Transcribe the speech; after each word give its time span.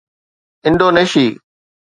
انڊونيشي 0.67 1.25